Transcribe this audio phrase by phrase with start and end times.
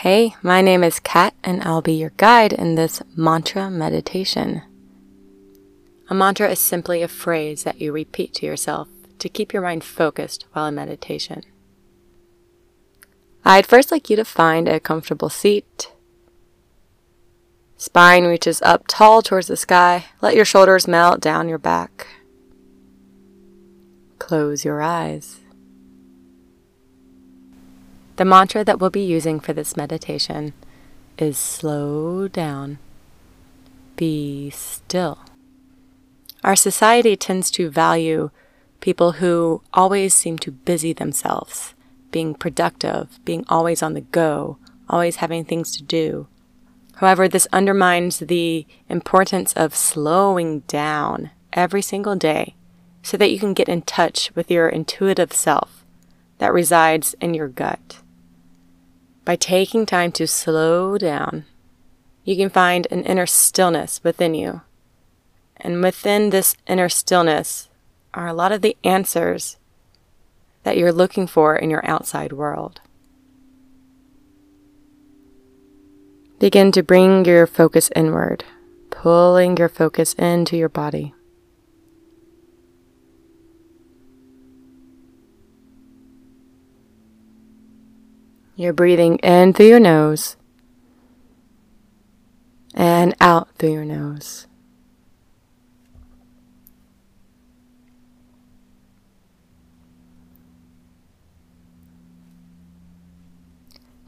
[0.00, 4.60] Hey, my name is Kat, and I'll be your guide in this mantra meditation.
[6.10, 8.88] A mantra is simply a phrase that you repeat to yourself
[9.18, 11.44] to keep your mind focused while in meditation.
[13.42, 15.94] I'd first like you to find a comfortable seat.
[17.78, 20.04] Spine reaches up tall towards the sky.
[20.20, 22.06] Let your shoulders melt down your back.
[24.18, 25.40] Close your eyes.
[28.16, 30.54] The mantra that we'll be using for this meditation
[31.18, 32.78] is slow down.
[33.96, 35.18] Be still.
[36.42, 38.30] Our society tends to value
[38.80, 41.74] people who always seem to busy themselves,
[42.10, 44.56] being productive, being always on the go,
[44.88, 46.26] always having things to do.
[46.96, 52.54] However, this undermines the importance of slowing down every single day
[53.02, 55.84] so that you can get in touch with your intuitive self
[56.38, 57.98] that resides in your gut.
[59.26, 61.46] By taking time to slow down,
[62.22, 64.60] you can find an inner stillness within you.
[65.56, 67.68] And within this inner stillness
[68.14, 69.56] are a lot of the answers
[70.62, 72.80] that you're looking for in your outside world.
[76.38, 78.44] Begin to bring your focus inward,
[78.90, 81.15] pulling your focus into your body.
[88.58, 90.36] You're breathing in through your nose
[92.72, 94.46] and out through your nose.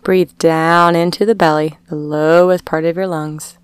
[0.02, 3.58] Breathe down into the belly, the lowest part of your lungs.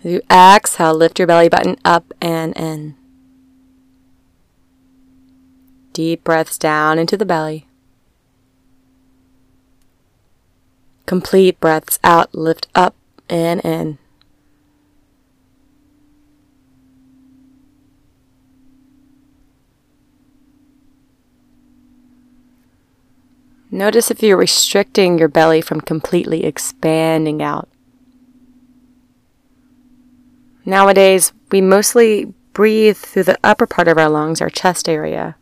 [0.00, 2.96] As you exhale, lift your belly button up and in.
[5.92, 7.67] Deep breaths down into the belly.
[11.08, 12.94] Complete breaths out, lift up
[13.30, 13.96] and in.
[23.70, 27.70] Notice if you're restricting your belly from completely expanding out.
[30.66, 35.36] Nowadays, we mostly breathe through the upper part of our lungs, our chest area.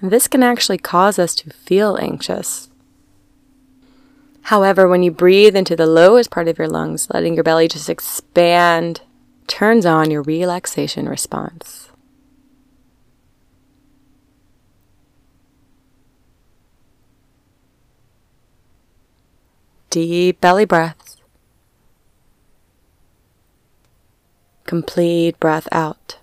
[0.00, 2.68] And this can actually cause us to feel anxious.
[4.42, 7.88] However, when you breathe into the lowest part of your lungs, letting your belly just
[7.88, 9.00] expand,
[9.46, 11.90] turns on your relaxation response.
[19.90, 21.18] Deep belly breaths.
[24.64, 26.16] Complete breath out.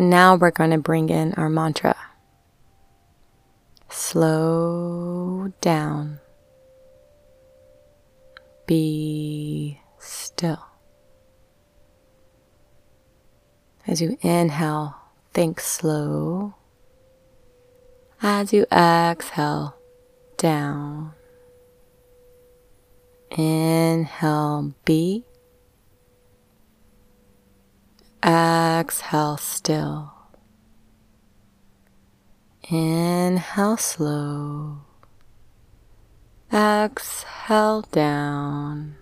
[0.00, 1.94] And now we're going to bring in our mantra.
[3.90, 6.20] Slow down.
[8.64, 10.64] Be still.
[13.86, 14.94] As you inhale,
[15.34, 16.54] think slow.
[18.22, 19.76] As you exhale,
[20.38, 21.12] down.
[23.32, 25.26] Inhale, be.
[28.22, 30.12] Exhale, still.
[32.68, 34.78] Inhale, slow.
[36.52, 38.96] Exhale, down.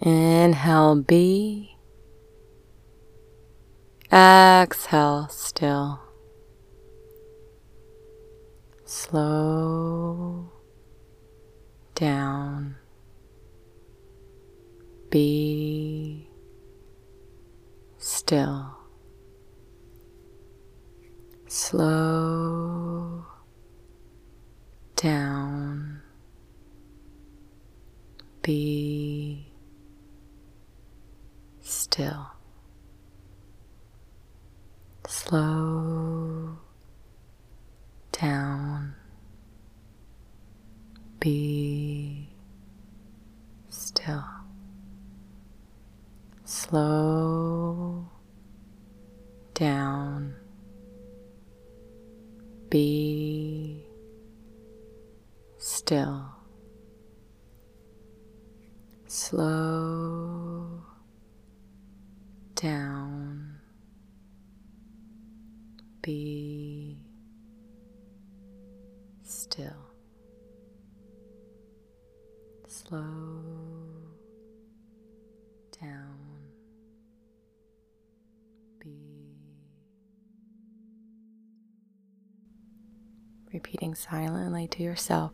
[0.00, 1.76] Inhale, be.
[4.12, 6.00] Exhale still.
[8.84, 10.50] Slow
[11.94, 12.76] down.
[15.10, 16.23] Be
[18.26, 18.74] still.
[21.46, 23.26] Slow
[24.96, 26.00] down.
[28.42, 29.46] Be
[31.62, 32.34] still
[35.06, 36.58] slow
[38.12, 38.94] down,
[41.20, 42.28] be
[43.68, 44.24] still,
[46.44, 47.83] slow
[49.54, 50.34] down,
[52.68, 53.86] be
[55.58, 56.26] still,
[59.06, 60.82] slow
[62.54, 63.60] down.
[66.02, 66.43] Be
[83.54, 85.32] repeating silently to yourself.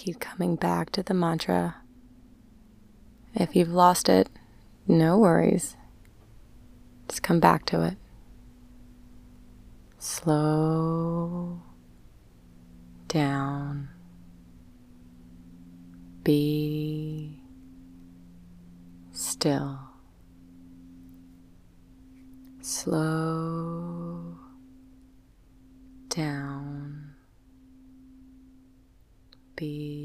[0.00, 1.76] Keep coming back to the mantra.
[3.34, 4.30] If you've lost it,
[4.86, 5.76] no worries.
[7.06, 7.98] Just come back to it.
[9.98, 11.60] Slow
[13.08, 13.90] down.
[16.24, 17.42] Be
[19.12, 19.80] still.
[22.62, 24.38] Slow
[26.08, 26.79] down
[29.60, 29.99] be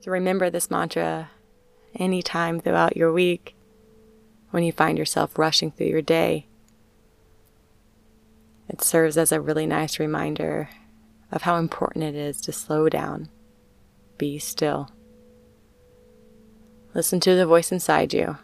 [0.00, 1.30] So remember this mantra
[1.94, 3.54] anytime throughout your week
[4.50, 6.46] when you find yourself rushing through your day.
[8.68, 10.68] It serves as a really nice reminder
[11.32, 13.28] of how important it is to slow down,
[14.16, 14.90] be still.
[16.94, 18.38] Listen to the voice inside you.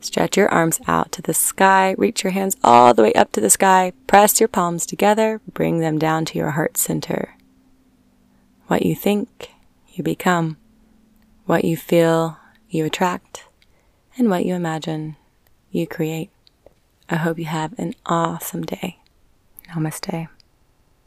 [0.00, 1.94] Stretch your arms out to the sky.
[1.98, 3.92] Reach your hands all the way up to the sky.
[4.06, 5.40] Press your palms together.
[5.52, 7.35] Bring them down to your heart center.
[8.66, 9.52] What you think,
[9.92, 10.56] you become.
[11.44, 13.44] What you feel, you attract.
[14.18, 15.16] And what you imagine,
[15.70, 16.30] you create.
[17.08, 18.98] I hope you have an awesome day.
[19.68, 20.28] Namaste.